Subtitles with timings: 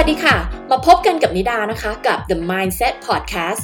[0.00, 0.36] วัสดีค่ะ
[0.70, 3.62] มาพบกันกับนิดานะคะกับ The Mindset Podcast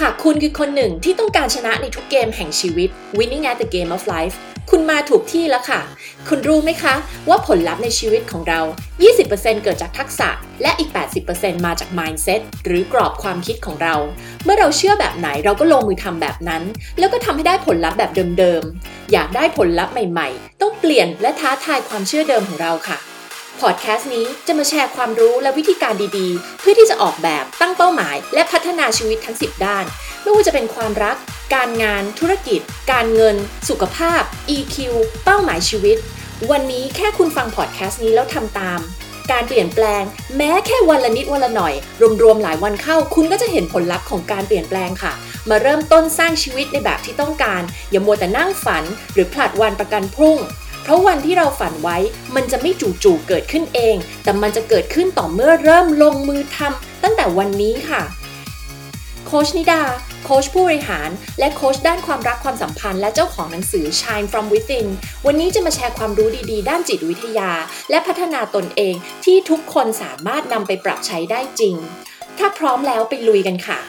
[0.00, 4.34] หากคุณคือคนหนึ่งที่ต้องการชนะในทุกเกมแห่งชีวิต Winning at the Game of Life
[4.70, 5.80] คุณมาถูกที่แล้วค่ะ
[6.28, 6.94] คุณรู้ไหมคะ
[7.28, 8.60] ว่าผลลัพธ์ในชีวิตของเรา
[9.12, 10.28] 20%เกิดจากทักษะ
[10.62, 10.90] และอีก
[11.28, 13.94] 80%มาจาก mindset หรือกรอบความคิดของเรา
[14.44, 16.62] เมื่อเราเชื่อแบบไหนเราก็ลงมือทำแบบนั้น
[16.98, 23.15] แล้วก็ทำให้ได้ผลลัพธ์แบบเดิมๆ อยากได้ผลลัพธ์ใหม่ๆ ต้องเปลี่ยนและท้าทายความเชื่อเดิมของเราค่ะ
[23.62, 29.84] พอดแคสต์นี้จะมาแชร์ความรู้และวิธีการดีๆ เพื่อที่จะออกแบบตั้งเป้าหมาย และพัฒนาชีวิตทั้ง 10 ด้าน
[30.22, 31.16] ไม่ว่าจะเป็นความรัก
[31.54, 32.60] การงาน ธุรกิจ
[32.92, 33.36] การเงิน
[33.68, 34.22] สุขภาพ
[34.56, 34.76] EQ
[35.24, 35.96] เป้าหมายชีวิต
[36.50, 38.80] วันนี้แค่คุณฟังพอดแคสต์นี้แล้วทำตาม
[39.32, 40.02] การเปลี่ยนแปลง
[40.36, 41.74] แม้แค่วันละนิดวันละหน่อย
[42.22, 45.12] รวมๆหลายวันเข้า คุณก็จะเห็นผลลัพธ์ของการเปลี่ยนแปลงค่ะ
[45.50, 50.38] มาเริ่มต้นสร้างชีวิตในแบบที่ต้องการ อย่ามัวแต่นั่งฝัน หรือผลัดวันประกันพรุ่ง
[50.86, 51.98] เพราะวันที่เราฝันไว้
[52.34, 58.02] มันจะไม่จู่ๆเกิดขึ้นเอง แต่มันจะเกิดขึ้นต่อเมื่อเริ่มลงมือทำตั้งแต่วันนี้ค่ะ
[59.26, 59.80] โคชนิดา
[60.24, 64.86] โคชผู้บริหาร และโคชด้านความรักความสัมพันธ์ และเจ้าของหนังสือ Shine from Within
[65.26, 67.50] วันนี้จะมาแชร์ความรู้ดีๆ ด้านจิตวิทยา
[67.90, 71.74] และพัฒนาตนเองที่ทุกคนสามารถนำไปปรับใช้ได้จริง
[72.38, 73.80] ถ้าพร้อมแล้วไปลุยกันค่ะ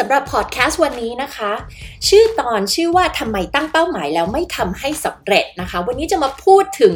[0.00, 1.52] สำหรับพอดแคสต์วันนี้นะคะ
[2.08, 6.94] ชื่อตอนชื่อว่าทำไมตั้งเป้าหมายแล้วไม่ทำให้สำเร็จนะคะ วันนี้จะมาพูดถึง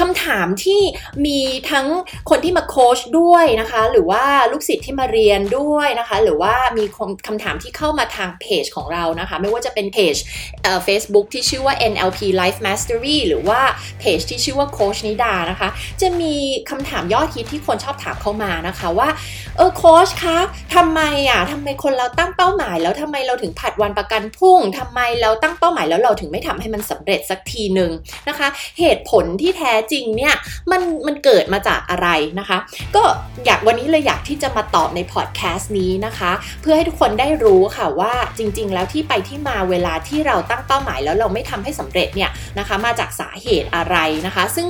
[0.00, 0.80] คำถามที่
[1.26, 1.86] มีทั้ง
[2.30, 6.84] คนที่มาโค้ชด้วยนะคะ หรือว่าลูกศิษย์ที่มาเรียนด้วยนะคะ หรือว่ามี
[7.26, 10.14] คำถามที่เข้ามาทางเพจของเรานะคะ ไม่ว่าจะเป็นเพจ
[10.62, 13.60] เอ่อ Facebook ที่ชื่อว่า NLP Life Mastery หรือว่า
[14.00, 15.68] เพจที่ชื่อว่าโคชนิดานะคะ
[16.00, 16.34] จะมี
[16.70, 19.08] คำถามยอดฮิตที่คนชอบถามเข้ามานะคะว่า
[19.56, 20.38] เออโค้ชคะ
[20.74, 27.90] ทำไมอะทำไมคนเราตั้งเป้าหมาย แล้วทำไมเราถึงผัดวันประกันพรุ่งทำไมเราตั้งเป้าหมายแล้วเราถึงไม่ทำให้มันสำเร็จสักทีหนึ่ง
[28.28, 28.48] นะคะ
[28.78, 30.34] เหตุผลที่แท้จริงเนี่ย
[30.70, 32.58] มันมันเกิดมาจากอะไรนะคะ
[32.96, 33.02] ก็
[33.46, 36.30] อยากวันนี้เลยอยากที่จะมาตอบในพอดแคสต์นี้นะคะ
[36.62, 43.96] เพื่อให้ทุกคนได้รู้ค่ะว่าจริง ๆ แล้วที่ไปที่มาเวลาที่เราตั้งเป้าหมายแล้วเราไม่ทำให้สำเร็จเนี่ยนะคะ มาจากสาเหตุอะไร
[44.26, 44.66] นะคะ ซึ่ง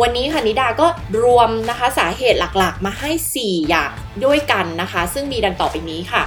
[0.00, 0.86] วันนี้ค่ะนิดาก็
[1.24, 3.90] รวมนะคะสาเหตุหลักๆ มาให้ 4 อย่าง
[4.24, 6.22] ด้วยกันนะคะ ซึ่งมีดังต่อไปนี้ค่ะ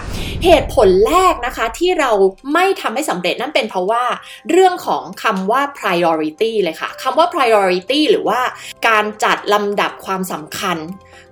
[0.45, 2.11] เหตุผลแรกนะคะที่เรา
[2.53, 4.03] ไม่ทำให้สำเร็จนั่นเป็นเพราะว่า
[4.49, 8.39] เรื่องของคำว่า priority เลยค่ะคำว่า priority หรือว่า
[8.87, 10.77] การจัดลำดับความสำคัญ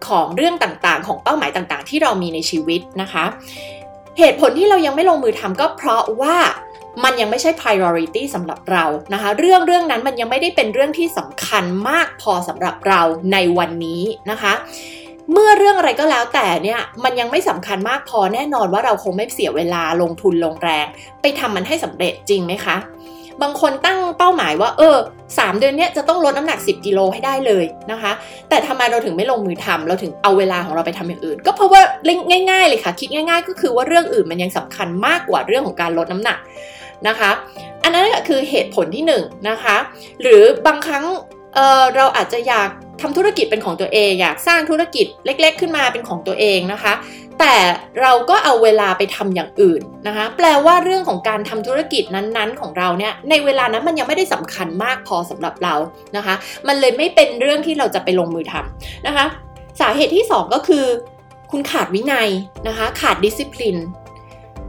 [0.07, 3.25] ของเรื่องต่างๆ ของเป้าหมายต่างๆ ที่เรามีในชีวิตนะคะ
[4.19, 6.37] เหตุผลที่เรายังไม่ลงมือทำก็เพราะว่า
[7.03, 13.01] มันยังไม่ใช่ priority สำหรับเรานะคะ เรื่องเรื่องนั้นมันยังไม่ได้เป็นเรื่องที่สำคัญมากพอสำหรับเรา
[13.33, 14.53] ในวันนี้นะคะ
[15.31, 20.85] เมื่อเรื่องอะไรก็แล้วแต่เนี่ยมันยังไม่สำคัญมากพอแน่นอนว่าเราคงไม่เสียเวลาลงทุนลงแรง
[21.21, 22.77] ไปทำมันให้สำเร็จจริงไหมคะ
[23.41, 24.97] บางคนตั้งเป้าหมายว่า เออ
[25.39, 28.11] สามเดือนเนี้ยจะต้องลดน้ำหนัก 10กิโลให้ได้เลยนะคะ
[28.49, 31.81] แต่ทำไมเราถึงไม่ลงมือทำเราถึงเอาเวลาของเราไปทำอย่างอื่น ก็เพราะว่า
[32.51, 36.37] ง่าย ๆ เลยค่ะ คิดง่าย ๆ ก็คือว่าเรื่องอื่นมันยังสำคัญมากกว่าเรื่องของการลดน้ำหนัก
[37.07, 37.31] นะคะ
[37.83, 39.13] อันนั้นก็คือเหตุผลที่1น
[39.49, 39.75] นะคะ
[40.21, 41.05] หรือบางครั้ง
[41.55, 42.69] เเราอาจจะอยาก
[43.01, 46.93] ทำธุรกิจเป็นของตัวเองอยากสร้างธุรกิจเล็ก ๆ ขึ้นมาเป็นของตัวเองนะคะ
[47.39, 47.55] แต่
[48.01, 55.75] เราก็เอาเวลาไปทำอย่างอื่นนะคะ แปลว่าเรื่องของการทำธุรกิจนั้นๆ ของเราเนี่ยในเวลานั้นมันยังไม่ได้สำคัญมากพอสำหรับเรา
[56.17, 56.35] นะคะ
[56.67, 59.25] มันเลยไม่เป็นเรื่องที่เราจะไปลงมือทำนะคะ
[59.81, 60.85] สาเหตุที่ 2 ก็คือ
[61.51, 62.29] คุณขาดวินัย
[62.67, 63.77] นะคะ ขาดดิสซิปลิน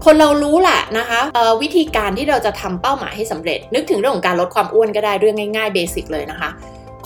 [0.05, 1.21] คนเรารู้แหละนะคะ
[1.63, 6.51] วิธีการที่เราจะทำเป้าหมายให้สำเร็จ นึกถึงเรื่องของการลดความอ้วนก็ได้เรื่องง่ายๆเบสิกเลยนะคะ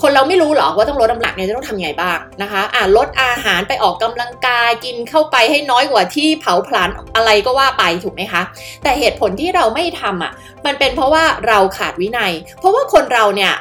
[0.01, 8.41] คนเราไม่รู้หรอกว่าต้องลดน้ำหนักเนี่ยจะต้องทำยังไงบ้างนะคะอ่าลดอาหารไปออกกำลังกายกินเข้าไปให้น้อยกว่าที่เผาผลาญอะไรก็ว่าไปถูกไหมคะ
[8.83, 10.31] แต่เหตุผลที่เราไม่ทำอะ
[10.65, 13.53] มันเป็นเพราะว่าเราขาดวินัย เพราะว่าคนเราเนี่ย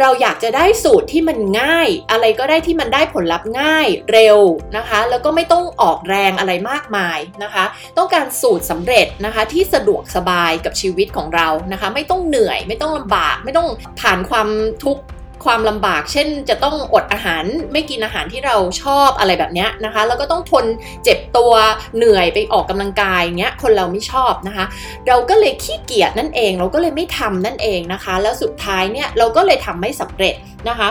[0.00, 4.38] เราอยากจะได้สูตรที่มันง่าย อะไรก็ได้ที่มันได้ผลลัพธ์ง่ายเร็ว
[4.76, 7.64] นะคะ แล้วก็ไม่ต้องออกแรงอะไรมากมายนะคะ
[7.98, 13.68] ต้องการสูตรสำเร็จนะคะที่สะดวกสบายกับชีวิตของเรานะคะ ไม่ต้องเหนื่อย ไม่ต้องลำบาก ไม่ต้อง
[14.00, 14.48] ผ่านความ
[14.84, 15.02] ทุกข์
[15.44, 20.64] ความลำบาก เช่น จะต้องอดอาหารไม่กินอาหารที่เราชอบอะไรแบบนี้นะคะ แล้วก็ต้องทน
[21.04, 21.52] เจ็บตัว
[21.96, 24.64] เหนื่อยไปออกกำลังกายเงี้ยคนเราไม่ชอบนะคะ
[25.08, 30.34] เราก็เลยขี้เกียจนั่นเอง เราก็เลยไม่ทำนั่นเองนะคะ แล้วสุดท้ายเนี่ยเราก็เลยทำไม่สำเร็จ
[30.68, 30.88] นะคะ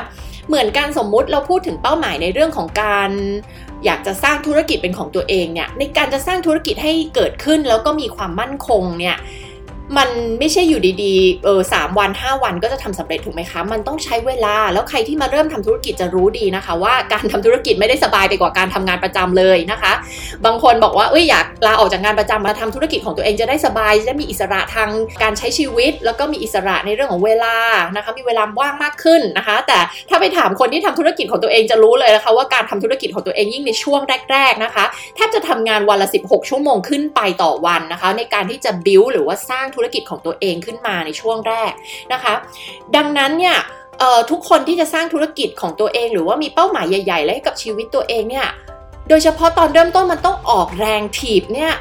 [0.48, 3.12] เหมือนการสมมุติเราพูดถึงเป้าหมายในเรื่องของการ
[3.86, 9.16] อยากจะสร้างธุรกิจเป็นของตัวเองเนี่ยในการจะสร้างธุรกิจให้เกิดขึ้นแล้วก็มีความมั่นคงเนี่ย
[9.98, 19.94] มันไม่ใช่อยู่ดีๆ เออสามวันห้าวันก็จะทำสำเร็จถูกไหมคะ มันต้องใช้เวลา แล้วใครที่มาเริ่มทำธุรกิจจะรู้ดีนะคะ ว่าการทำธุรกิจไม่ได้สบายไปกว่าการทำงานประจำเลยนะคะ
[20.46, 24.90] บางคนบอกว่า เอ้ยอยากลาออกจากงานประจำมาทำธุรกิจของตัวเองจะได้สบาย จะได้มีอิสระทาง
[25.24, 27.56] การใช้ชีวิต แล้วก็มีอิสระในเรื่องของเวลา
[27.96, 29.80] นะคะ มีเวลาว่างมากขึ้นนะคะ แต่
[30.10, 34.02] ถ้าไปถามคนที่ทำธุรกิจของตัวเองจะรู้เลยนะคะ ว่าการทำธุรกิจของตัวเองยิ่งในช่วง
[34.32, 34.86] แรก ๆนะคะ
[35.16, 41.72] แทบจะทำงานวันละ 16 ชั่วโมงขึ้นไปต่อวันนะคะ ในการที่จะ build หรือว่าสร้างธุรกิจของตัวเองขึ้นมาในช่วงแรก
[42.14, 42.34] นะคะ
[42.96, 43.58] ดังนั้นเนี่ย
[44.32, 48.48] ทุกคนที่จะสร้างธุรกิจของตัวเอง หรือว่ามีเป้าหมายใหญ่ๆ และให้กับชีวิตตัวเองเนี่ย
[49.10, 51.72] โดยเฉพาะตอนเริ่มต้นมันต้องออกแรงถีบเนี่ย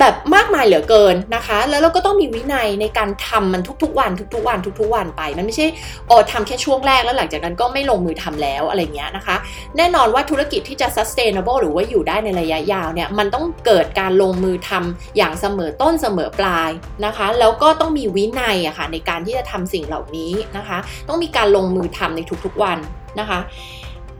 [0.00, 5.66] แบบมากมายเหลือเกินนะคะ แล้วเราก็ต้องมีวินัยในการทำมันทุกๆวัน ทุกๆวัน ทุกๆวันไป มันไม่ใช่
[6.06, 9.36] โอ้ทำแค่ช่วงแรกแล้วหลังจากนั้นก็ไม่ลงมือทำแล้วอะไรเงี้ยนะคะ
[9.76, 16.70] แน่นอนว่าธุรกิจที่จะ sustainable หรือว่าอยู่ได้ในระยะยาวเนี่ยมันต้องเกิดการลงมือทำอย่างเสมอต้นเสมอปลาย
[17.06, 20.78] นะคะ แล้วก็ต้องมีวินัยอะคะ่ะในการที่จะทำสิ่งเหล่านี้นะคะ
[21.08, 22.78] ต้องมีการลงมือทำในทุกๆวัน
[23.20, 23.38] นะคะ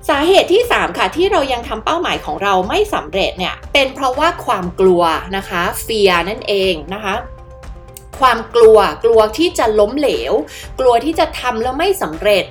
[0.09, 5.03] สาเหตุที่ 3 ค่ะ ที่เรายังทำเป้าหมายของเราไม่สำเร็จเนี่ยเป็นเพราะว่าความกลัว
[5.37, 7.15] นะคะเฟียนั่นเองนะคะ
[8.21, 10.33] ความกลัวกลัวที่จะล้มเหลว
[10.81, 12.45] กลัวที่จะทำแล้วไม่สำเร็จ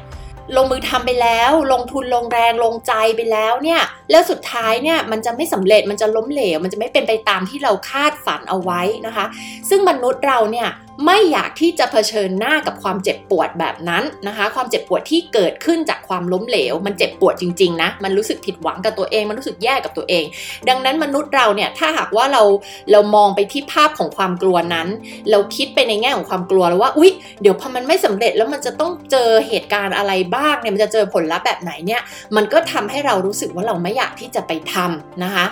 [0.56, 3.82] ลงมือทำไปแล้ว ลงทุนลงแรงลงใจไปแล้วเนี่ย
[4.12, 9.26] แล้วสุดท้ายเนี่ยมันจะไม่สำเร็จมันจะล้มเหลว มันจะไม่เป็นไปตามที่เราคาดฝันเอาไว้นะคะ
[9.70, 10.68] ซึ่งมนุษย์เราเนี่ย
[11.06, 20.24] ไม่อยากที่จะเผชิญหน้ากับความเจ็บปวดแบบนั้นนะคะ ความเจ็บปวดที่เกิดขึ้นจากความล้มเหลว มันเจ็บปวดจริงๆนะ มันรู้สึกผิดหวังกับตัวเอง มันรู้สึกแย่กับตัวเอง
[20.70, 22.44] ดังนั้นมนุษย์เราเนี่ย ถ้าหากว่าเรา
[22.92, 24.88] เรามองไปที่ภาพของความกลัวนั้น
[25.32, 27.12] เราคิดไปในแง่ของความกลัวแล้วว่า อุ๊ย
[27.42, 32.02] เดี๋ยวพอมันไม่สำเร็จแล้วมันจะต้องเจอเหตุการณ์อะไรบ้างเนี่ย มันจะเจอผลลัพธ์แบบไหนเนี่ย
[32.36, 35.46] มันก็ทำให้เรารู้สึกว่าเราไม่อยากที่จะไปทำนะคะ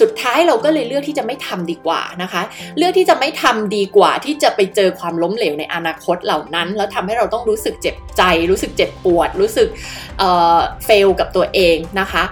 [0.00, 2.42] สุดท้ายเราก็เลยเลือกที่จะไม่ทำดีกว่านะคะ
[2.78, 9.68] เลือกที่จะไม่ทำดีกว่าที่จะไปเจอความล้มเหลวในอนาคตเหล่านั้น แล้วทำให้เราต้องรู้สึกเจ็บใจ รู้สึกเจ็บปวด รู้สึก
[10.84, 12.22] fail กับตัวเองนะคะ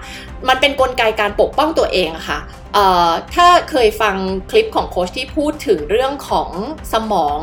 [0.49, 2.39] มันเป็นกลไกการปกป้องตัวเองค่ะ
[3.35, 4.15] ถ้าเคยฟัง
[4.51, 6.51] คลิปของโค้ชที่พูดถึงเรื่องของ
[6.93, 7.39] สมอง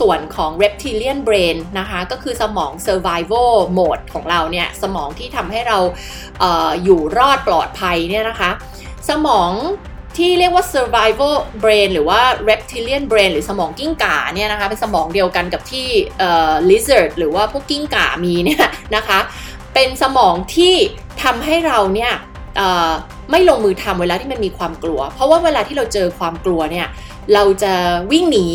[0.00, 5.78] ส่วนของ reptilian brain นะคะก็คือสมอง survival mode ของเราเนี่ย สมองที่ทำให้เรา
[6.42, 8.50] อออยู่รอดปลอดภัยเนี่ยนะคะ
[9.08, 9.52] สมอง
[10.16, 15.86] ที่เรียกว่า survival brain หรือว่า reptilian brain หรือสมองกิ้งก่าเนี่ยนะคะเป็นสมองเดียวกันกับที่
[16.70, 18.64] lizard หรือว่าพวกกิ้งก่ามีเนี่ย
[18.96, 19.18] นะคะ
[19.74, 20.74] เป็นสมองที่
[21.22, 22.12] ทำให้เราเนี่ย
[23.30, 26.86] ไม่ลงมือทำเวลาที่มันมีความกลัว เพราะว่าเวลาที่เราเจอความกลัวเนี่ย
[27.34, 27.74] เราจะ
[28.12, 28.48] วิ่งหนี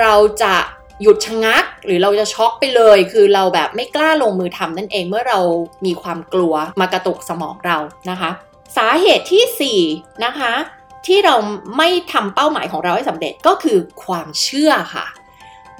[0.00, 0.54] เราจะ
[1.02, 5.40] หยุดชะงัก หรือเราจะช็อกไปเลย คือเราแบบไม่กล้าลงมือทำนั่นเองเมื่อเรา
[5.86, 7.78] มีความกลัวมากระตุกสมองเรา
[8.10, 8.30] นะคะ
[8.76, 10.52] สาเหตุที่ 4 นะคะ
[11.06, 11.36] ที่เรา
[11.76, 15.06] ไม่ทำเป้าหมายของเราให้สำเร็จก็คือความเชื่อค่ะ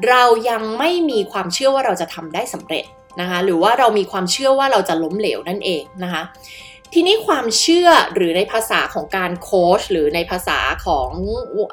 [0.09, 2.85] เรายังไม่มีความเชื่อว่าเราจะทำได้สำเร็จ
[3.21, 6.23] นะคะหรือว่าเรามีความเชื่อว่าเราจะล้มเหลวนั่นเองนะคะ
[6.93, 11.11] ทีนี้ความเชื่อหรือในภาษาของการโค้ชหรือในภาษาของ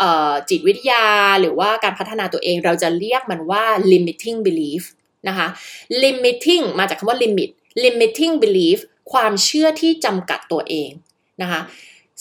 [0.02, 1.08] ออจิตวิทยา
[1.42, 4.84] หรือว่าการพัฒนาตัวเองเราจะเรียกมันว่า limiting belief
[5.28, 5.48] นะคะ
[6.04, 7.50] limiting มาจากคำว่า limit
[7.84, 8.78] limiting belief
[9.14, 10.92] ความเชื่อที่จำกัดตัวเอง
[11.44, 11.62] นะคะ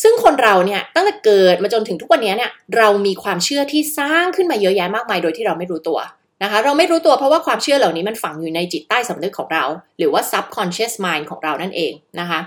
[0.02, 5.98] ซึ่งคนเราเนี่ยตั้งแต่เกิดมาจนถึงทุกวันนี้เนี่ยเรามีความเชื่อที่สร้างขึ้นมาเยอะแยะมากมายโดยที่เราไม่รู้ตัว
[6.42, 9.64] นะคะเราไม่รู้ตัวเพราะว่าความเชื่อเหล่านี้มันฝังอยู่ในจิตใต้สำนึกของเรา
[9.98, 12.40] หรือว่า subconscious mind ของเรานั่นเองนะคะ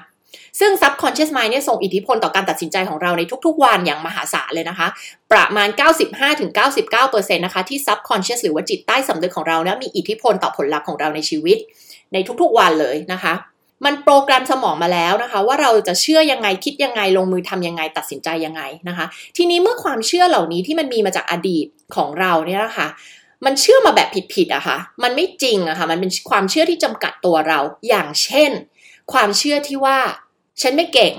[0.60, 4.88] ซึ่ง subconscious mind เนี่ยส่งอิทธิพลต่อการตัดสินใจของเราในทุกๆ วันอย่างมหาศาลเลยนะคะ
[5.32, 5.70] ประมาณ
[6.52, 11.58] 95-99%นะคะที่ subconscious หรือว่าจิตใต้สำนึกของเราเนี่ยมีอิทธิพลต่อผลลัพธ์ของเราในชีวิต
[12.14, 13.34] ในทุกๆวันเลยนะคะ
[13.86, 19.06] มันโปรแกรมสมองมาแล้วนะคะ ว่าเราจะเชื่อยังไงคิดยังไงลงมือทำยังไงตัดสินใจยังไงนะคะ
[19.38, 22.88] ทีนี้เมื่อความเชื่อเหล่านี้ที่มันมีมาจากอดีตของเราเนี่ยนะคะ
[23.46, 28.52] มันเชื่อมาแบบผิดๆอะคะ่ะ มันไม่จริงอะคะ่ะ มันเป็นความเชื่อที่จำกัดตัวเรา อย่างเช่น
[29.14, 29.98] ความเชื่อที่ว่า
[30.62, 31.14] ฉันไม่เก่ง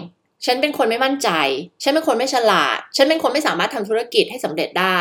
[0.44, 1.30] ฉันเป็นคนไม่มั่นใจ
[1.83, 5.00] ฉันเป็นคนไม่ฉลาด ฉันเป็นคนไม่สามารถทำธุรกิจให้สำเร็จได้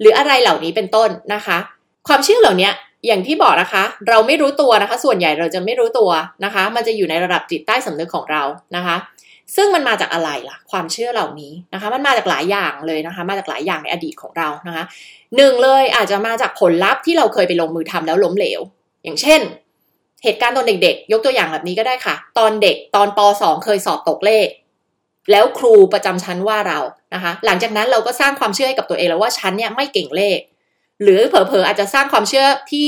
[0.00, 1.58] หรืออะไรเหล่านี้เป็นต้นนะคะ
[2.08, 2.70] ความเชื่อเหล่านี้
[3.06, 6.10] อย่างที่บอกนะคะ เราไม่รู้ตัวนะคะ ส่วนใหญ่เราจะไม่รู้ตัว
[6.44, 8.42] นะคะ มันจะอยู่ในระดับจิตใต้สำนึกของเรา
[8.76, 8.96] นะคะ
[9.56, 14.84] ซึ่งมันมาจากอะไรล่ะ ความเชื่อเหล่านี้นะคะ มันมาจากหลายอย่างเลยนะคะ มาจากหลายอย่างในอดีตของเรานะคะ
[15.36, 18.60] หนึ่งเลยอาจจะมาจากผลลัพธ์ที่เราเคยไปลงมือทำแล้วล้มเหลว
[19.04, 19.40] อย่างเช่น
[20.24, 24.48] เหตุการณ์ตอนเด็กๆ ยกตัวอย่างแบบนี้ก็ได้ค่ะ ตอนเด็กตอนป .2 เคยสอบตกเลข
[25.30, 26.78] แล้วครูประจำชั้นว่าเรา
[27.14, 30.38] นะคะ หลังจากนั้นเราก็สร้างความเชื่อให้กับตัวเองแล้วว่าฉันเนี่ยไม่เก่งเลข
[31.02, 32.86] หรือเผลอๆอาจจะสร้างความเชื่อที่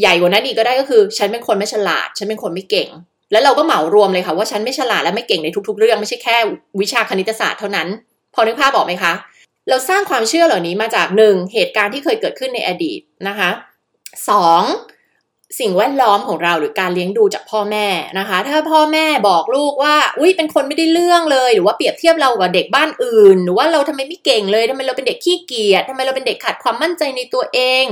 [0.00, 2.88] ใหญ่กว่านั้นอีกก็ได้ก็คือ ฉันเป็นคนไม่ฉลาด ฉันเป็นคนไม่เก่ง
[3.32, 6.36] แล้วเราก็เหมารวมเลยค่ะว่าฉันไม่ฉลาดและไม่เก่งในทุก ๆ เรื่องไม่ใช่แค่
[6.80, 7.88] วิชาคณิตศาสตร์เท่านั้น
[8.34, 9.12] พอนึกภาพบอกไหมคะ
[9.68, 13.50] เราสร้างความเชื่อเหล่านี้มาจากหนึ่งเหตุการณ์ที่เคยเกิดขึ้นในอดีตนะคะ
[14.28, 14.62] สอง
[15.58, 17.86] สิ่งแวดล้อมของเราหรือการเลี้ยงดูจากพ่อแม่
[18.18, 27.84] นะคะ ถ้าพ่อแม่บอกลูกว่า อุ้ยเป็นคนไม่ได้เรื่องเลย หรือว่าเปรียบเทียบเรากับเด็กบ้านอื่น หรือว่าเราทำไมไม่เก่งเลยทำไมเราเป็นเด็กขี้เกียจทำไมเราเป็นเด็กขาดความมั่นใจในตัวเอง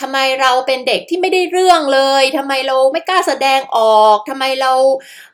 [0.00, 4.72] ทำไมเราเป็นเด็กที่ไม่ได้เรื่องเลยทำไมเราไม่กล้าแสดงออกทำไมเรา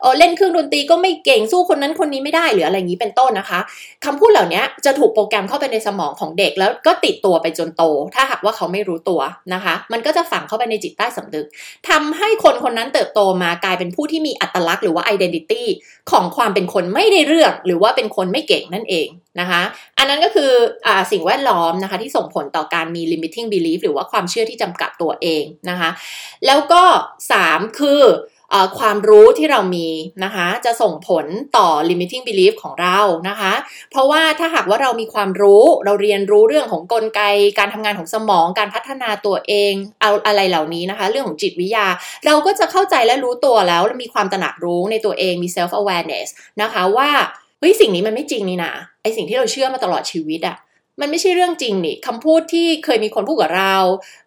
[0.00, 3.60] เเล่นเครื่องดนตรีก็ไม่เก่งสู้คนนั้นคนนี้ไม่ได้หรืออะไรอย่างนี้เป็นต้นนะคะ
[4.04, 7.82] คำพูดเหล่านี้จะถูกโปรแกรมเข้าไปในสมองของเด็กแล้วก็ติดตัวไปจนโต
[8.14, 9.20] ถ้าหากว่าเขาไม่รู้ตัว
[9.54, 11.46] นะคะ มันก็จะฝังเข้าไปในจิตใต้สำนึก
[11.88, 15.64] ทำให้คนคนนั้นเติบโตมากลายเป็นผู้ที่มีอัตลักษณ์หรือว่า identity
[16.10, 19.08] ของความเป็นคนไม่ได้เรื่องหรือว่าเป็นคนไม่เก่งนั่นเอง
[19.40, 19.62] นะคะ
[19.98, 20.50] อันนั้นก็คือ
[20.86, 25.90] อสิ่งแวดล้อมนะคะที่ส่งผลต่อการมี limiting belief หรือว่าความเชื่อที่จำกัดตัวเองนะคะ
[26.46, 26.82] แล้วก็
[27.30, 28.02] 3 คือ
[28.78, 29.88] ความรู้ที่เรามี
[30.24, 31.26] นะคะ จะส่งผล
[31.56, 33.52] ต่อ limiting belief ของเรานะคะ
[33.90, 37.20] เพราะว่าถ้าหากว่าเรามีความรู้เราเรียนรู้เรื่องของกลไก
[37.58, 41.86] การทำงานของสมองการพัฒนาตัวเองเอาอะไรเหล่านี้นะคะ เรื่องของจิตวิทยา
[42.26, 46.28] เราก็จะเข้าใจและรู้ตัวแล้วมีความตระหนักรู้ในตัวเองมี self awareness
[46.62, 47.10] นะคะว่า
[47.58, 50.56] เฮ้ยสิ่งนี้มันไม่จริงนี่นะไอสิ่งที่เราเชื่อมาตลอดชีวิตอะ
[51.00, 53.76] มันไม่ใช่เรื่องจริงนี่คำพูดที่เคยมีคนพูดกับเรา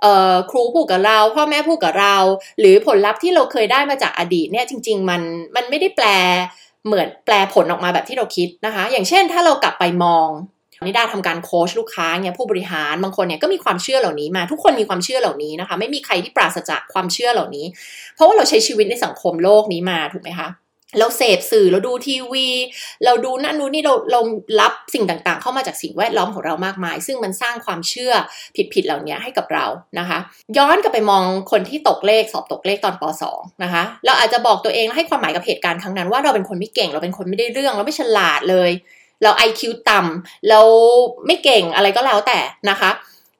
[0.01, 2.15] เอ่อครูพูดกับเรา พ่อแม่พูดกับเรา
[2.59, 5.21] หรือผลลัพธ์ที่เราเคยได้มาจากอดีตเนี่ยจริง ๆ มัน
[5.55, 6.07] มันไม่ได้แปล
[6.85, 10.29] เหมือนแปลผลออกมาแบบที่เราคิดนะคะ อย่างเช่นถ้าเรากลับไปมอง
[10.85, 17.65] นิดาทำการโค้ชลูกค้าเนี่ยผู้บริหารบางคนเนี่ยก็มีความเชื่อเหล่านี้มา ทุกคนมีความเชื่อเหล่านี้นะคะ ไม่มีใครที่ปราศจากความเชื่อเหล่านี้
[18.15, 20.47] เพราะว่าเราใช้ชีวิตในสังคมโลกนี้มาถูกไหมคะ
[20.99, 22.47] เราเสพสื่อเราดูทีวี
[23.05, 24.19] เราดูนั่นนู้นนี่เราเรา
[24.61, 28.13] รับสิ่งต่างๆ เข้ามาจากสิ่งแวดล้อมของเรามากมาย ซึ่งมันสร้างความเชื่อ
[28.73, 29.65] ผิดๆเหล่านี้ให้กับเรา
[29.99, 30.19] นะคะ
[30.57, 38.71] ย้อนกลับไปมองคนที่ตกเลขสอบตกเลขตอนป .2 นะคะ เราอาจจะบอกตัวเองให้ความหมายกับเหตุการณ์ครั้งนั้นว่าเราเป็นคนไม่เก่งเราเป็นคนไม่ได้เรื่องเราไม่ฉลาดเลย
[39.23, 40.61] เรา IQ ต่ำเรา
[41.25, 42.89] ไม่เก่งอะไรก็แล้วแต่นะคะ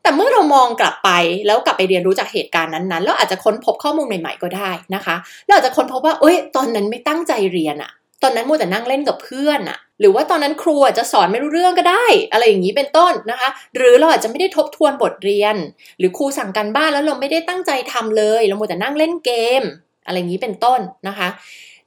[0.04, 1.10] แต่เมื่อเรามองกลับไป
[1.48, 7.92] แล้วกลับไปเรียนรู้จากเหตุการณ์นั้นๆแล้วอาจจะค้นพบข้อมูลใหม่ๆก็ได้นะคะเราอาจจะค้นพบว่าเอ้ยตอนนั้นไม่ตั้งใจเรียนอะ
[8.24, 15.56] ตอนนั้นมัวแต่นั่งเล่นกับเพื่อนอะหรือว่าตอนนั้นครูอาจะสอนไม่รู้เรื่องก็ได้ อะไรอย่างนี้เป็นต้นนะคะ หรือเราอาจจะไม่ได้ทบทวนบทเรียน
[16.00, 19.32] หรือครูสั่งการบ้านแล้วเราไม่ได้ตั้งใจทำเลย เรามัวแต่นั่งเล่นเก
[19.62, 19.64] ม
[20.06, 21.28] อะไรอย่างนี้เป็นต้นนะคะ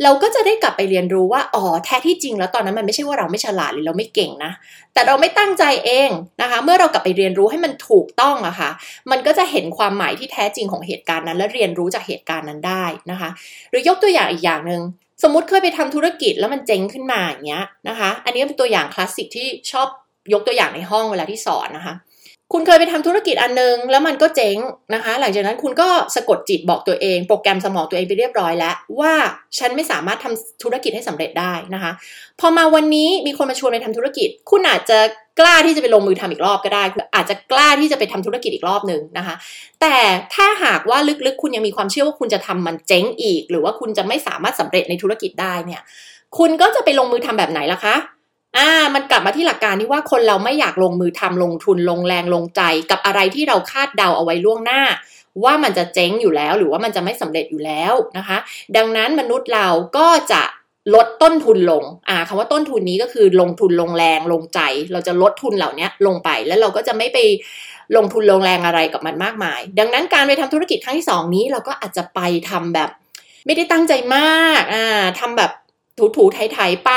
[0.02, 4.52] เราก็จะได้กลับไปเรียนรู้ว่าอ๋อแท้ที่จริงแล้วตอนนั้นมันไม่ใช่ว่าเราไม่ฉลาดหรือเราไม่เก่งนะ
[4.94, 6.10] แต่เราไม่ตั้งใจเอง
[6.42, 8.70] นะคะ เมื่อเรากลับไปเรียนรู้ให้มันถูกต้องอะคะ่ะ
[9.10, 13.30] มันก็จะเห็นความหมายที่แท้จริงของเหตุการณ์นั้น และเรียนรู้จากเหตุการณ์นั้นได้นะคะ
[13.70, 14.82] หรือยกตัวอย่างอีกอย่างหนึ่ง
[15.22, 19.88] สมมติเคยไปทำธุรกิจแล้วมันเจ๊งขึ้นมาอย่างเงี้ยนะคะ อันนี้เป็นตัวอย่างคลาสสิกที่ชอบ
[20.32, 21.94] ยกตัวอย่างในห้องเวลาที่สอนนะคะ
[22.52, 24.56] คุณเคยไปทำธุรกิจอันนึง แล้วมันก็เจ๊ง
[24.94, 29.12] นะคะ หลังจากนั้นคุณก็สะกดจิตบอกตัวเอง โปรแกรมสมองตัวเองไปเรียบร้อยแล้ว ว่า
[29.58, 31.92] ฉันไม่สามารถทำธุรกิจให้สำเร็จได้นะคะ
[32.40, 34.98] พอมาวันนี้มีคนมาชวนไปทำธุรกิจ คุณอาจจะ
[35.40, 36.84] กล้าที่จะไปลงมือทำอีกรอบก็ได้
[37.14, 39.34] อาจจะกล้าที่จะไปทำธุรกิจอีกรอบหนึ่งนะคะ
[39.80, 39.96] แต่
[40.34, 45.82] ถ้าหากว่าลึกๆ คุณยังมีความเชื่อว่าคุณจะทำมันเจ๊งอีก หรือว่าคุณจะไม่สามารถสำเร็จในธุรกิจได้เนี่ย
[46.38, 47.96] คุณก็จะไปลงมือทำแบบไหนล่ะคะ
[48.56, 54.82] อ่า มันกลับมาที่หลักการที่ว่าคนเราไม่อยากลงมือทำลงทุนลงแรงลงใจ กับอะไรที่เราคาดเดาเอาไว้ล่วงหน้า
[55.44, 58.38] ว่ามันจะเจ๊งอยู่แล้ว หรือว่ามันจะไม่สำเร็จอยู่แล้วนะคะ
[58.76, 60.42] ดังนั้นมนุษย์เราก็จะ
[60.94, 64.60] ลดต้นทุนลง อ่าคำว่าต้นทุนนี้ก็คือลงทุนลงแรงลงใจ
[64.92, 67.18] เราจะลดทุนเหล่านี้ลงไป แล้วเราก็จะไม่ไป
[67.96, 72.20] ลงทุนลงแรงอะไรกับมันมากมาย ดังนั้นการไปทำธุรกิจครั้งที่สองนี้เราก็อาจจะไป
[72.50, 72.90] ทำแบบ
[73.46, 75.50] ไม่ได้ตั้งใจมาก อ่าทำแบบ
[75.98, 76.92] ถูถูไถๆไป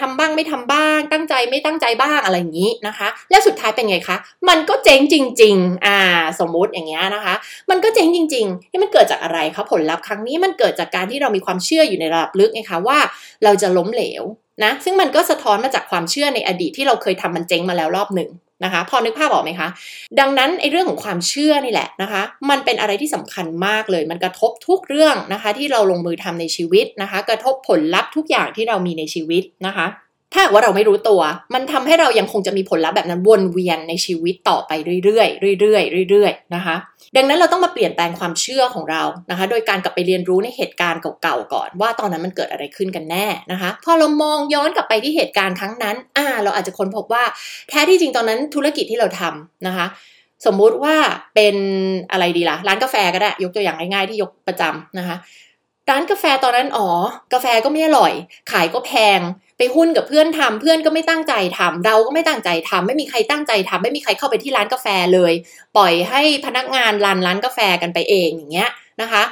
[0.00, 4.16] ทำบ้างไม่ทำบ้าง ตั้งใจไม่ตั้งใจบ้างอะไรอย่างนี้นะคะ และสุดท้ายเป็นไงคะ
[4.48, 5.98] มันก็เจ๊งจริง ๆ อ่า
[6.40, 7.34] สมมุติอย่างเงี้ยนะคะ
[7.70, 12.98] มันก็เจ๊งจริงๆนี่มันเกิดจากอะไรคะผลลัพธ์ครั้งนี้มันเกิดจากการที่เรามีความเชื่ออยู่ในระดับลึกไงคะว่า
[13.44, 14.22] เราจะล้มเหลว
[14.64, 18.30] นะ ซึ่งมันก็สะท้อนมาจากความเชื่อในอดีตที่เราเคยทำมันเจ๊งมาแล้วรอบหนึ่ง
[18.64, 19.68] นะคะ พอนึกภาพออกไหมคะ
[20.20, 29.86] ดังนั้นไอ้เรื่องของความเชื่อนี่แหละนะคะ มันเป็นอะไรที่สำคัญมากเลย มันกระทบทุกเรื่องนะคะ ที่เราลงมือทำในชีวิตนะคะ กระทบผลลัพธ์ทุกอย่างที่เรามีในชีวิตนะคะ
[30.34, 31.20] ถ้าว่าเราไม่รู้ตัว
[31.54, 34.72] มันทำให้เรายังคงจะมีผลลัพธ์แบบนั้นวนเวียนในชีวิตต่อไป
[35.04, 36.76] เรื่อยๆเรื่อยๆเรื่อยๆนะคะ
[37.16, 47.24] ดังนั้นเราต้องมาเปลี่ยนแปลงความเชื่อของเรานะคะ โดยการกลับไปเรียนรู้ในเหตุการณ์เก่าๆก่อน ว่าตอนนั้นมันเกิดอะไรขึ้นกันแน่นะคะ พอเรามองย้อนกลับไปที่เหตุการณ์ครั้งนั้นอ่าเราอาจจะค้นพบว่า
[47.68, 49.86] แท้ที่จริงตอนนั้นธุรกิจที่เราทำนะคะ
[50.46, 50.96] สมมุติว่า
[51.34, 51.56] เป็น
[52.12, 55.16] อะไรดีละ่ะ ร้านกาแฟก็ได้ ยกตัวอย่างง่ายๆที่ยกประจำนะคะ
[55.90, 56.88] ร้านกาแฟตอนนั้นอ๋อ
[57.32, 58.12] กาแฟก็ไม่อร่อย
[58.52, 59.20] ขายก็แพง
[59.58, 65.32] ไปหุ้นกับเพื่อนทำเพื่อนก็ไม่ตั้งใจทำเราก็ไม่ตั้งใจทำไม่มีใครตั้งใจทำไม่มีใครเข้าไปที่ร้านกาแฟเลย
[65.76, 68.70] ปล่อยให้พนักงานรันร้านกาแฟกันไปเองอย่างเงี้ย
[69.02, 69.22] นะคะ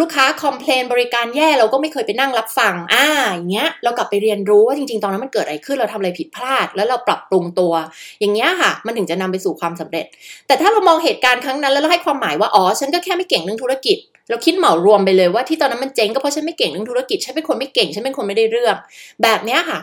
[0.00, 7.72] ลูกค้าคอมเพลนบริการแย่เราก็ไม่เคยไปนั่งรับฟังอ่าอย่างเงี้ยเรากลับไปเรียนรู้ว่าจริงๆ ตอนนั้นมันเกิดอะไรขึ้นเราทำอะไรผิดพลาด แล้วเราปรับปรุงตัว
[8.20, 10.06] อย่างเงี้ยค่ะ มันถึงจะนำไปสู่ความสำเร็จ
[10.46, 18.76] แต่ถ้าเรามองเหตุการณ์ครั้งนั้นแล้วเราให้ความหมายว่าอ๋อฉันก็แค่ไม่เก่งเรื่องธุรกิจ เราคิดเหมารวมไปเลยว่าที่ตอนนั้นมันเจ๊งก็เพราะฉันไม่เก่งเรื่องธุรกิจฉันเป็นคนไม่เก่งฉันเป็นคนไม่ได้เรื่อง
[19.22, 19.78] แบบนี้ค่ะ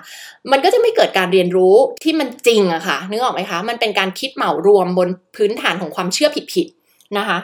[0.52, 7.38] มันก็จะไม่เกิดการเรียนรู้ที่มันจริงอะค่ะนึกออกไหมคะ มันเป็นการคิดเหมารวมบนพื้นฐานของความเชื่อผิดๆนะคะ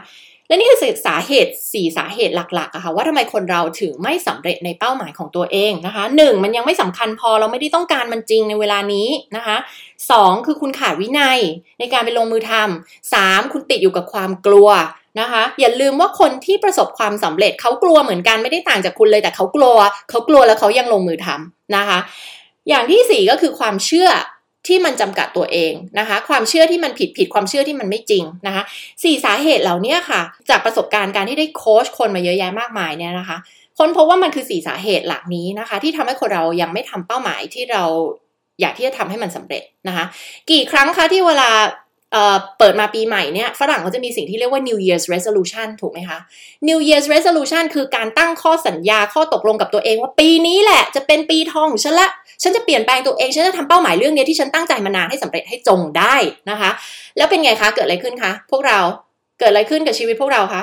[0.50, 6.44] และนี่คือสาเหตุ 4 สาเหตุหลักๆอะค่ะว่าทำไมคนเราถึงไม่สำเร็จในเป้าหมายของตัวเองนะคะ 1.
[6.44, 9.58] มันยังไม่สำคัญพอเราไม่ได้ต้องการมันจริงในเวลานี้นะคะ
[10.02, 10.46] 2.
[10.46, 11.40] คือคุณขาดวินัย
[11.80, 13.54] ในการไปลงมือทำ 3.
[13.54, 14.70] คุณติดอยู่กับความกลัว
[15.20, 19.78] นะคะอย่าลืมว่าคนที่ประสบความสำเร็จเขากลัวเหมือนกันไม่ได้ต่างจากคุณเลยแต่เขากลัว
[20.10, 22.00] เขากลัวแล้วเขายังลงมือทำนะคะ
[22.70, 24.10] อย่างที่ 4 ก็คือความเชื่อ
[24.68, 28.64] ที่มันจำกัดตัวเองนะคะ ความเชื่อที่มันผิดผิดความเชื่อที่มันไม่จริงนะคะ
[29.04, 33.38] สี่สาเหตุเหล่านี้ค่ะ จากประสบการณ์การที่ได้โค้ชคนมาเยอะแยะมากมายเนี่ยนะคะ
[33.78, 37.84] คนพบว่ามันคือสี่สาเหตุหลักนี้นะคะ ที่ทำให้คนเรายังไม่ทำเป้าหมายที่เรา
[38.62, 40.06] อยากที่จะทำให้มันสำเร็จนะคะ
[40.52, 41.50] กี่ครั้งคะที่เวลา
[42.60, 46.20] เปิดมาปีใหม่เนี่ยฝรั่งเขาจะมีสิ่งที่เรียกว่า New Year's Resolution ถูกไหมคะ
[46.68, 52.10] New Year's Resolution คือการตั้งข้อสัญญาข้อตกลงกับตัวเองว่าปีนี้แหละจะเป็นปีทองของฉันละ
[52.44, 56.16] ฉันจะเปลี่ยนแปลงตัวเอง ฉันจะทำเป้าหมายเรื่องนี้ที่ฉันตั้งใจมานานให้สำเร็จให้จงได้
[56.50, 56.70] นะคะ
[57.18, 58.80] แล้วเป็นไงคะ เกิดอะไรขึ้นคะพวกเรา
[59.40, 60.62] เกิดอะไรขึ้นกับชีวิตพวกเราคะ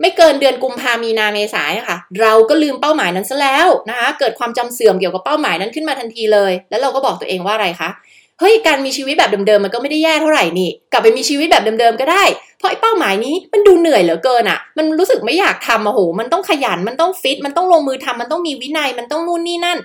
[0.00, 7.90] ไม่เกินเดือนกุมภามีนาเมษายนค่ะเราก็ลืมเป้าหมายนั้นซะแล้วนะคะเกิดความจำเสื่อมเกี่ยวกับเป้าหมายนั้นขึ้นมาทันทีเลย แล้วเราก็บอกตัวเองว่าอะไรคะ
[8.40, 12.24] เฮ้ยการมีชีวิตแบบเดิมๆมันก็ไม่ได้แย่เท่าไหร่นี่ กลับไปมีชีวิตแบบเดิมๆก็ได้
[12.58, 19.78] เพราะไอ้เป้าหมายนี้มันดูเหนื่อยเหลือเกินอะ่ะ มันรู้สึกไม่อยากทำอะโห มันต้องขยัน มันต้องฟิต มันต้องลงมือทำมันต้องมีวินัย มันต้องนู่นนี่นั่น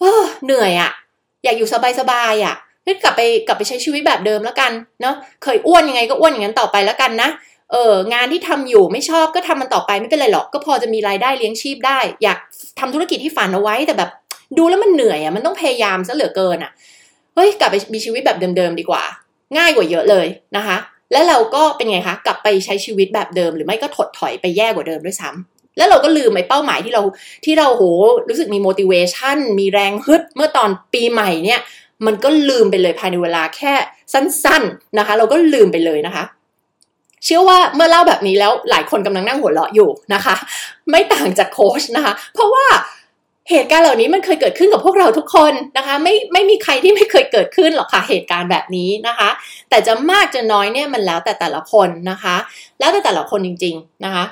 [0.00, 0.90] เออเหนื่อยอะ่ะ
[1.44, 1.68] อยากอยู่
[2.00, 2.54] สบายๆอะ่ะ
[3.02, 7.28] กลับไปกลับไปใช้ชีวิตแบบเดิมแล้วกันเนาะ เคยอ้วนยังไงก็อ้วนอย่างนั้นต่อไปแล้วกันนะ
[7.72, 12.38] เอองานที่ทำอยู่ไม่ชอบก็ทำมันต่อไปไม่เป็นไรหรอก ก็พอจะมีรายได้เลี้ยงชีพได้ อยาก
[12.80, 14.10] ทำธุรกิจที่ฝันเอาไว้แต่แบบ
[14.58, 16.70] ดูแล้วมันเหนื่อยอะ่ะ มันต้องพยายามซะเหลือเกินอะ่ะ
[17.38, 19.02] เฮ้ยกลับไปมีชีวิตแบบเดิมๆดีกว่า
[19.56, 20.26] ง่ายกว่าเยอะเลย
[20.56, 20.76] นะคะ
[21.12, 27.02] แล้วเราก็เป็นไงคะกลับไปใช้ชีวิตแบบเดิม หรือไม่ก็ถดถอยไปแย่กว่าเดิมด้วยซ้ำแล้วเราก็ลืมไอเป้าหมายที่เรา
[27.44, 27.82] ที่เราโห
[28.28, 31.60] รู้สึกมี motivation มีแรงฮึดเมื่อตอนปีใหม่เนี่ย
[32.06, 33.72] มันก็ลืมไปเลยภายในเวลาแค่
[34.12, 36.24] สั้น ๆนะคะ เราก็ลืมไปเลยนะคะ
[37.24, 40.34] เชื่อว่าเมื่อเล่าแบบนี้แล้วหลายคนกำลังนั่งหัวเราะอยู่นะคะ
[40.90, 42.66] ไม่ต่างจากโค้ชนะคะ เพราะว่า
[43.50, 49.28] เหตุการณ์เหล่านี้มันเคยเกิดขึ้นกับพวกเราทุกคนนะคะ ไม่ไม่มีใครที่ไม่เคยเกิดขึ้นหรอกค่ะเหตุการณ์แบบนี้นะคะ
[49.70, 52.36] แต่จะมากจะน้อยเนี่ยมันแล้วแต่แต่ละคนนะคะ
[52.78, 54.24] แล้วแต่แต่ละคนจริง ๆนะคะ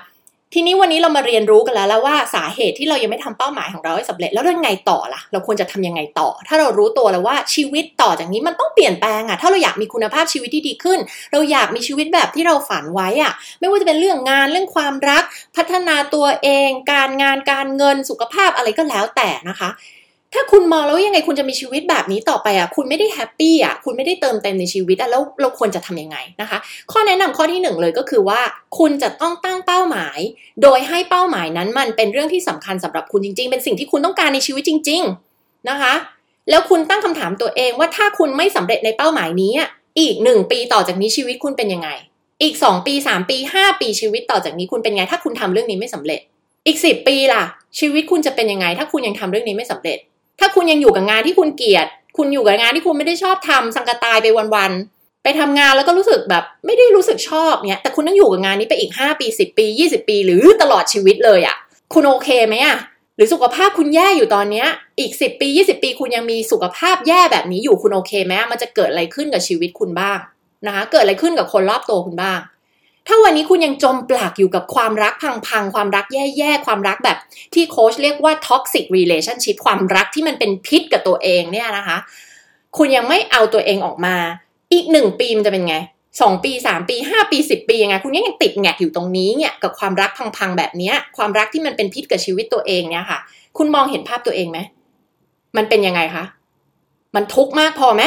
[0.54, 10.98] ทีนี้วันนี้เรามาเรียนรู้กันแล้วแล้วว่าสาเหตุที่เรายังไม่ทำเป้าหมายของเราให้สำเร็จแล้วเรื่องไงต่อล่ะ เราควรจะทำยังไงต่อ ถ้าเรารู้ตัวแล้วว่าชีวิตต่อจากนี้มันต้องเปลี่ยนแปลงอะถ้าเราอยากมีคุณภาพชีวิตที่ดีขึ้น
[11.32, 15.22] เราอยากมีชีวิตแบบที่เราฝันไว้อะไม่ว่าจะเป็นเรื่องงานเรื่องความรัก
[15.56, 19.70] พัฒนาตัวเอง การงานการเงินสุขภาพอะไรก็แล้วแต่นะคะ
[20.34, 26.58] ถ้าคุณมองแล้วยังไงคุณจะมีชีวิตแบบนี้ต่อไปอะคุณไม่ได้แฮปปี้อะคุณไม่ได้เติมเต็มในชีวิตอะแล้วเราควรจะทํำยังไงนะคะ
[26.92, 28.40] ข้อแนะนำข้อที่หนึ่งเลยก็คือว่า
[28.78, 30.18] คุณจะต้องตั้งเป้าหมาย
[30.62, 35.02] โดยให้เป้าหมายนั้นมันเป็นเรื่องที่สำคัญสำหรับคุณจริง ๆ เป็นสิ่งที่คุณต้องการในชีวิตจริง
[35.36, 35.94] ๆนะคะ
[36.50, 39.52] แล้วคุณตั้งคำถามตัวเองว่าถ้าคุณไม่สำเร็จในเป้าหมายนี้
[40.00, 41.88] อีกหนึ่งปีต่อจากนี้ชีวิตคุณเป็นยังไง
[42.42, 46.20] อีกสองปีสามปีห้าปีชีวิตต่อจากนี้คุณเป็นไง ถ้าคุณทำเรื่องนี้ไม่สำเร็จ
[46.66, 47.42] อีกสิบปีล่ะ
[47.78, 49.98] ชีวิตคุณจะเป็นยังไง ถ้าคุณยังทำเรื่องนี้ไม่สำเร็จ
[50.40, 61.56] ถ้าคุณยังอยู่กับงานที่คุณเกลียด คุณอยู่กับงานที่คุณไม่ได้ชอบทำสังกตายไปวันๆไปทำงานแล้วก็รู้สึกแบบไม่ได้รู้สึกชอบเนี่ยแต่คุณต้องอยู่กับงานนี้ไปอีก 5 ปี 10 ปี 20 ปี หรือตลอดชีวิตเลยอะ่ะ
[61.94, 62.76] คุณโอเคไหมอะ่ะ
[63.16, 64.66] หรือสุขภาพคุณแย่อยู่ตอนเนี้ย
[64.98, 70.18] อีก 10 ปี 20 ปีคุณยังมีสุขภาพแย่แบบนี้อยู่คุณโอเคไหมมันจะเกิดอะไรขึ้นกับชีวิตคุณบ้าง
[70.66, 72.38] นะคะเกิดอะไรขึ้นกับคนรอบตัวคุณบ้าง
[73.06, 75.14] ถ้าวันนี้คุณยังจมปลักอยู่กับความรัก
[75.48, 77.18] พังๆ ความรักแย่ๆ ความรักแบบ
[77.54, 81.96] ที่โค้ชเรียกว่า toxic relationship ความรักที่มันเป็นพิษกับตัวเองเนี่ยนะคะ
[82.76, 84.16] คุณยังไม่เอาตัวเองออกมา
[84.72, 85.76] อีกหนึ่งปีมันจะเป็นไง
[86.20, 93.18] สองปีสามปีห้าปีสิบปียังไงคุณยังติดแงกอยู่ตรงนี้เนี่ยกับความรักพังๆแบบนี้ความรักที่มันเป็นพิษกับชีวิตตัวเองเนี่ยค่ะ
[93.56, 94.58] คุณมองเห็นภาพตัวเองไหม
[95.56, 96.24] มันเป็นยังไงคะ
[97.14, 98.02] มันทุกข์มากพอไหม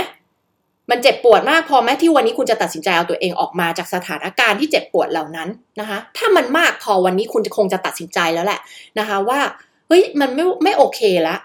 [0.89, 5.49] มันเจ็บปวดมากพอไหมที่วันนี้คุณจะตัดสินใจเอาตัวเองออกมาจากสถานการณ์ที่เจ็บปวดเหล่านั้น
[5.79, 8.59] นะคะ ถ้ามันมากพอวันนี้คุณจะคงจะตัดสินใจแล้วแหละ
[8.99, 9.39] นะคะ ว่า
[9.87, 11.35] เฮ้ยมันไม่ไม่โอเคละ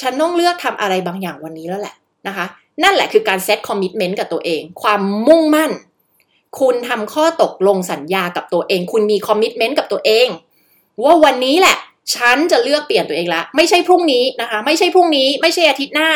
[0.00, 1.94] ฉันต้องเลือกทำอะไรบางอย่างวันนี้แล้วแหละ
[2.26, 2.46] นะคะ
[2.82, 5.70] นั่นแหละคือการเซตคอมมิชเมนต์กับตัวเอง ความมุ่งมั่น
[6.60, 10.28] คุณทำข้อตกลงสัญญากับตัวเอง คุณมีคอมมิชเมนต์กับตัวเอง
[11.04, 11.76] ว่าวันนี้แหละ
[12.14, 16.10] ฉันจะเลือกเปลี่ยนตัวเองละไม่ใช่พรุ่งนี้นะคะ ไม่ใช่พรุ่งนี้ ไม่ใช่อาทิตย์หน้า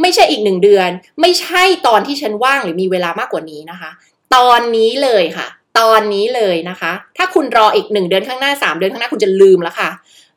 [0.00, 3.90] ไม่ใช่อีกหนึ่งเดือน ไม่ใช่ตอนที่ฉันว่างหรือมีเวลามากกว่านี้นะคะ
[4.34, 5.46] ตอนนี้เลยค่ะ
[5.78, 9.90] ตอนนี้เลยนะคะ ถ้าคุณรออีกหนึ่งเดือนข้างหน้าสามเดือนข้างหน้าคุณจะลืมแล้วค่ะ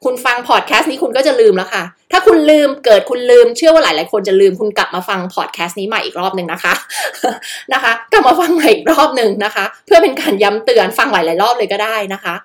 [0.04, 6.74] คุณฟังพอดแคสต์นี้คุณก็จะลืมแล้วค่ะ ถ้าคุณลืมเกิดคุณลืมเชื่อว่าหลาย ๆ คนจะลืมคุณกลับมาฟังพอดแคสต์นี้ใหม่อีกรอบหนึ่งนะคะ
[7.74, 12.36] นะคะ กลับมาฟังใหม่อีกรอบหนึ่งนะคะ เพื่อเป็นการย้ำเตือนฟังหลาย ๆ รอบเลยก็ได้นะคะ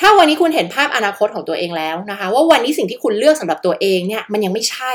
[0.00, 4.92] ถ้าวันนี้คุณเห็นภาพอนาคตของตัวเองแล้วนะคะ ว่าวันนี้สิ่งที่คุณเลือกสำหรับตัวเองเนี่ยมันยังไม่ใช่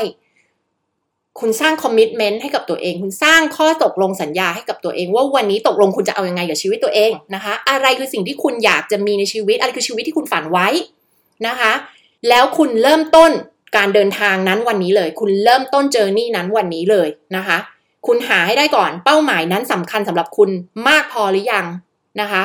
[1.40, 10.68] คุณสร้างคอมมิชเมนต์ให้กับตัวเอง คุณสร้างข้อตกลงสัญญาให้กับตัวเอง ว่าวันนี้ตกลงคุณจะเอายังไงกับชีวิตตัวเองนะคะ อะไรคือสิ่งที่คุณอยากจะมีในชีวิต อะไรคือชีวิตที่คุณฝันไว้
[11.48, 11.74] นะคะ
[12.30, 13.32] แล้วคุณเริ่มต้น
[13.78, 17.58] การเดินทางนั้นวันนี้เลย คุณเริ่มต้นเจอร์นี่นั้นวันนี้เลยนะคะ
[18.08, 20.50] คุณหาให้ได้ก่อนเป้าหมายนั้นสำคัญสำหรับคุณ
[20.88, 21.66] มากพอหรือยัง
[22.22, 22.44] นะคะ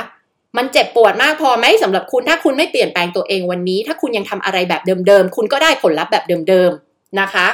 [0.57, 7.47] มันเจ็บปวดมากพอไหมสำหรับคุณถ้าคุณไม่เปลี่ยนแปลงตัวเองวันนี้ ถ้าคุณยังทำอะไรแบบเดิมๆ คุณก็ได้ผลลัพธ์แบบเดิมๆนะคะ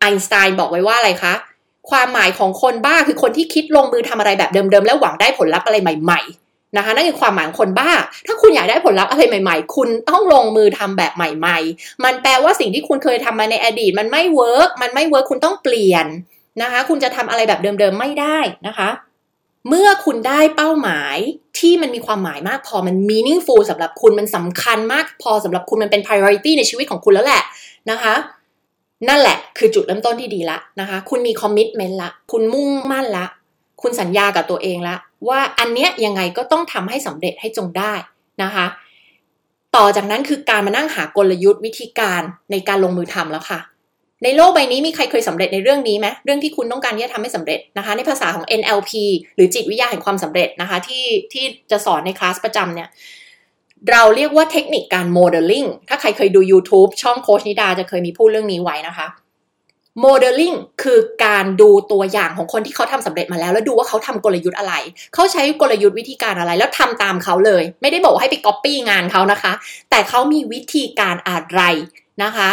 [0.00, 1.34] ไอน์สไตน์บอกไว้ว่าอะไรคะ
[1.90, 7.90] ความหมายของคนบ้าคือคนที่คิดลงมือทำอะไรแบบเดิมๆ แล้วหวังได้ผลลัพธ์อะไรใหม่ๆนะคะนั่นคือความหมายของคนบ้า
[8.26, 16.06] ถ้าคุณอยากได้ผลลัพธ์อะไรใหม่ๆ คุณต้องลงมือทำแบบใหม่ๆ มันแปลว่าสิ่งที่คุณเคยทำมาในอดีต มันไม่เวิร์กมันไม่เวิร์กคุณต้องเปลี่ยน
[16.62, 18.88] นะคะ คุณจะทำอะไรแบบเดิมๆไม่ได้นะคะ
[19.68, 21.16] เมื่อคุณได้เป้าหมาย
[21.58, 27.42] ที่มันมีความหมายมากพอมัน meaningful สำหรับคุณมันสำคัญมากพอสำหรับคุณมันเป็น priority ในชีวิตของคุณแล้วแหละ
[27.90, 28.14] นะคะ
[29.08, 33.26] นั่นแหละคือจุดเริ่มต้นที่ดีละนะคะ คุณมี commitment ละ คุณมุ่งมั่นละ
[33.82, 34.96] คุณสัญญากับตัวเองละ
[35.28, 37.92] ว่าอันเนี้ยยังไงก็ต้องทำให้สำเร็จให้จงได้
[38.42, 38.66] นะคะ
[39.76, 43.60] ต่อจากนั้นคือการมานั่งหากลยุทธ์วิธีการในการลงมือทำแล้วค่ะ
[44.24, 48.90] ในโลกใบนี้มีใครเคยสำเร็จในเรื่องนี้ไหมเรื่องที่คุณต้องการที่จะทำให้สำเร็จนะคะ ในภาษาของ NLP
[49.36, 52.88] หรือจิตวิทยาแห่งความสำเร็จนะคะ ที่ที่จะสอนในคลาสประจำเนี่ย
[53.90, 59.06] เราเรียกว่าเทคนิคการโมเดลลิ่งถ้าใครเคยดู YouTube ช่องโคชนิดาจะเคยมีพูดเรื่องนี้ไว้นะคะ
[60.02, 60.52] โมเดลลิ่ง
[60.82, 64.74] คือการดูตัวอย่างของคนที่เขาทำสำเร็จมาแล้ว แล้วดูว่าเขาทำกลยุทธ์อะไร
[65.14, 69.52] เขาใช้กลยุทธ์วิธีการอะไร แล้วทำตามเขาเลย ไม่ได้บอกว่าให้ไปก๊อปปี้งานเขานะคะ
[69.90, 71.60] แต่เขามีวิธีการอะไร
[72.24, 72.50] นะคะ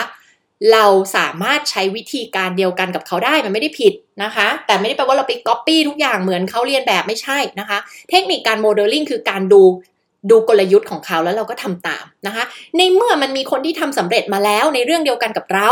[0.72, 7.78] เราสามารถใช้วิธีการเดียวกันกับเขาได้มันไม่ได้ผิดนะคะ แต่ไม่ได้แปลว่าเราไปก๊อปปี้ทุกอย่างเหมือนเขาเรียนแบบไม่ใช่นะคะ
[8.10, 9.64] เทคนิคการโมเดลลิ่งคือการดู
[10.30, 12.44] ดูกลยุทธ์ของเขาแล้วเราก็ทำตามนะคะ
[12.78, 15.70] ในเมื่อมันมีคนที่ทำสำเร็จมาแล้วในเรื่องเดียวกันกับเรา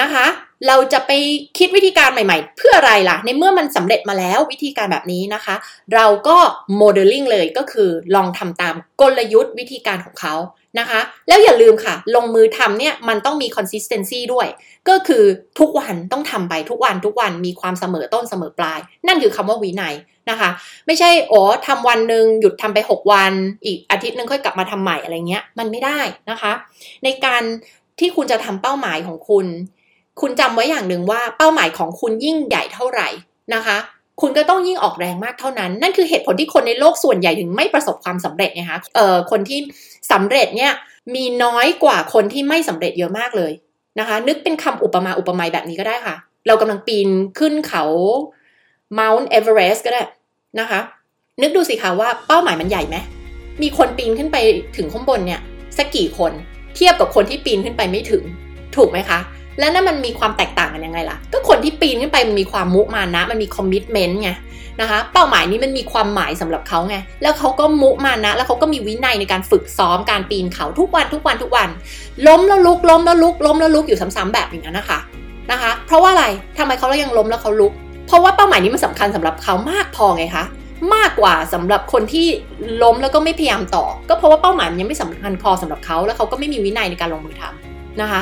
[0.00, 0.26] นะคะ
[0.66, 1.12] เราจะไป
[1.58, 5.54] คิดวิธีการใหม่ๆ เพื่ออะไรล่ะ ในเมื่อมันสำเร็จมาแล้ววิธีการแบบนี้นะคะ
[5.94, 6.36] เราก็
[6.76, 10.34] โมเดลลิ่งเลยก็คือลองทำตามกลยุทธ์วิธีการของเขา
[10.78, 14.48] นะคะ แล้วอย่าลืมค่ะ ลงมือทำเนี่ยมันต้องมี consistency ด้วย
[14.88, 15.24] ก็คือ
[15.58, 19.94] ทุกวันต้องทำไปทุกวันทุกวันมีความเสมอต้นเสมอปลาย นั่นคือคำว่าวินัย
[20.30, 20.50] นะคะ
[20.86, 23.32] ไม่ใช่โอ้ทำวันหนึ่งหยุดทำไป 6 วัน
[23.64, 26.52] อีกอาทิตย์หนึงค่อยกลับมาทำใหม่อะไรเงี้ย มันไม่ได้นะคะ
[27.04, 27.42] ในการ
[28.00, 29.46] ที่คุณจะทำเป้าหมายของคุณ
[30.20, 33.08] คุณจำไว้อย่างหนึ่งว่าเป้าหมายของคุณยิ่งใหญ่เท่าไหร่
[33.54, 33.76] นะคะ
[34.20, 39.58] คุณก็ต้องยิ่งออกแรงมากเท่านั้น นั่นคือเหตุผลที่คนในโลกส่วนใหญ่ถึงไม่ประสบความสำเร็จนะคะเอ่อคนที่
[40.12, 40.72] สำเร็จเนี่ย
[41.14, 43.52] มีน้อยกว่าคนที่ไม่สำเร็จเยอะมากเลย
[43.98, 47.84] นะคะ นึกเป็นคำอุปมาอุปไมยแบบนี้ก็ได้ค่ะ เรากำลังปีนขึ้นเขา
[48.98, 50.02] Mount Everest ก็ได้
[50.60, 50.80] นะคะ
[51.42, 52.96] นึกดูสิคะว่าเป้าหมายมันใหญ่ไหม
[53.62, 54.36] มีคนปีนขึ้นไป
[54.76, 55.40] ถึงข้างบนเนี่ย
[55.76, 56.32] สักกี่คน
[56.76, 58.22] เทียบกับคนที่ปีนขึ้นไปไม่ถึง
[58.76, 59.18] ถูกไหมคะ
[59.58, 64.30] แล้วนั่นมันมีความแตกต่างกันยังไงล่ะ ก็คนที่ปีนขึ้นไปมันมีความมุมานะ มันมีคอมมิชเมนต์ไง
[64.80, 71.68] นะคะ เป้าหมายนี้มันมีความหมายสำหรับเขาไง แล้วเขาก็มุมานะ แล้วเขาก็มีวินัยในการฝึกซ้อมการปีนเขาทุกวันทุกวันทุกวัน
[72.26, 74.98] ล้มแล้วลุกล้มแล้วลุกล้มแล้วลุกอยู่ซ้ำๆแบบอย่างนั้นนะคะ
[75.50, 76.26] นะคะ เพราะว่าอะไร
[76.58, 77.72] ทำไมเขาแล้วยังล้มแล้วเขาลุก
[78.06, 80.44] เพราะว่าเป้าหมายนี้มันสำคัญสำหรับเขามากพอไงคะ
[80.94, 82.26] มากกว่าสำหรับคนที่
[82.82, 88.20] ล้มแล้วก็ไม่พยายามต่อ ก็เพราะว่าเป้าหมายมันยังไม่สำคัญพอสำหรับเขาแล้วเขาก็ไม่มีวินัยในการลงมือทำนะคะ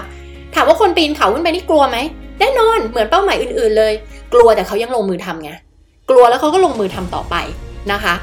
[0.54, 1.98] ถามว่าคนปีนเขาขึ้นไปนี่กลัวไหม
[2.40, 3.92] แน่นอนเหมือนเป้าหมายอื่นๆเลย
[4.32, 5.50] กลัวแต่เขายังลงมือทำไง
[6.10, 7.34] กลัวแล้วเขาก็ลงมือทำต่อไป
[7.92, 8.14] นะคะ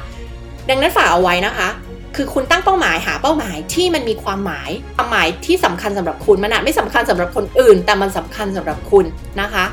[0.68, 1.68] ดังนั้นฝากเอาไว้นะคะ
[2.16, 9.04] คือคุณตั้งเป้าหมายหาเป้าหมายที่มันมีความหมายความหมายที่สำคัญสำหรับคุณมันอาจไม่สำคัญสำหรับคนอื่น แต่มันสำคัญสำหรับคุณ
[9.40, 9.64] นะคะ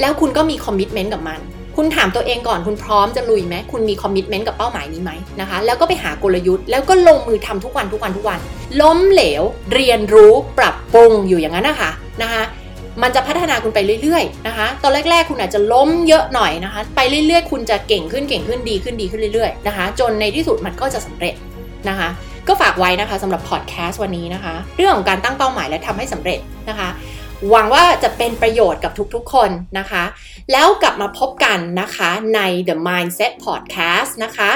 [0.00, 1.40] แล้วคุณก็มีคอมมิชเมนต์กับมัน
[1.76, 8.38] คุณถามตัวเองก่อนคุณพร้อมจะลุยไหมคุณมีคอมมิชเมนต์กับเป้าหมายนี้ไหมนะคะ แล้วก็ไปหากลยุทธ์แล้วก็ลงมือทำทุกวันทุกวันทุกวัน
[8.80, 9.42] ล้มเหลว
[9.74, 11.90] เรียนรู้ปรับปรุงอยู่อย่างนั้นนะคะ
[12.22, 12.42] นะคะ
[13.02, 21.34] มันจะพัฒนาคุณไปเรื่อยๆนะคะ ตอนแรก ๆ คุณอาจจะล้มเยอะหน่อยนะคะ ไปเรื่อยๆ คุณจะเก่งขึ้นเก่งขึ้นดีขึ้นดีขึ้นเรื่อยๆนะคะ จนในที่สุดมันก็จะสำเร็จ
[21.88, 22.08] นะคะ
[22.48, 26.88] ก็ฝากไว้นะคะสำหรับพอดแคสต์วันนี้นะคะ เรื่องของการตั้งเป้าหมายและทำให้สำเร็จนะคะ
[27.48, 30.04] หวังว่าจะเป็นประโยชน์กับทุกๆคนนะคะ
[30.52, 34.50] แล้วกลับมาพบกันนะคะใน The Mindset Podcast นะคะ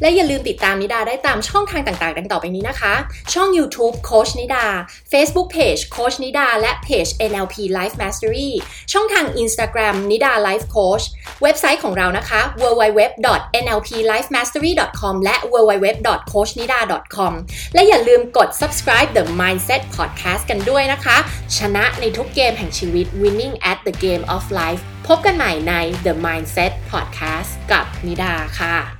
[0.00, 2.94] และอย่าลืมติดตามนิดาได้ตามช่องทางต่างๆ ดังต่อไปนี้นะคะ
[3.34, 4.64] ช่อง YouTube โคชนิดา
[5.12, 8.50] Facebook Page โคชนิดา และเพจ NLP Life Mastery
[8.92, 11.04] ช่องทาง Instagram นิดา Life Coach
[11.42, 17.32] เว็บไซต์ของเรานะคะ www.nlplifemastery.com และ www.coachnida.com
[17.74, 21.16] และอย่าลืมกด subscribe the Mindset Podcast กันด้วยนะคะ
[21.58, 25.74] ชนะในทุกเกมแห่งชีวิต winning at the game of life พบกันใหม่ใน
[26.06, 28.97] The Mindset Podcast กับนิดาค่ะ